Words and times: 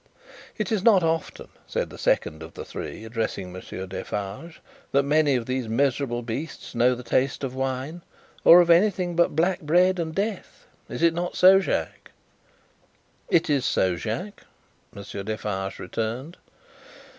"It 0.57 0.71
is 0.71 0.81
not 0.81 1.03
often," 1.03 1.47
said 1.67 1.91
the 1.91 1.97
second 1.99 2.41
of 2.41 2.55
the 2.55 2.65
three, 2.65 3.05
addressing 3.05 3.53
Monsieur 3.53 3.85
Defarge, 3.85 4.59
"that 4.93 5.03
many 5.03 5.35
of 5.35 5.45
these 5.45 5.67
miserable 5.69 6.23
beasts 6.23 6.73
know 6.73 6.95
the 6.95 7.03
taste 7.03 7.43
of 7.43 7.53
wine, 7.53 8.01
or 8.43 8.61
of 8.61 8.71
anything 8.71 9.15
but 9.15 9.35
black 9.35 9.61
bread 9.61 9.99
and 9.99 10.15
death. 10.15 10.65
Is 10.89 11.03
it 11.03 11.13
not 11.13 11.35
so, 11.37 11.59
Jacques?" 11.59 12.09
"It 13.29 13.47
is 13.47 13.63
so, 13.63 13.95
Jacques," 13.95 14.43
Monsieur 14.91 15.21
Defarge 15.21 15.77
returned. 15.77 16.37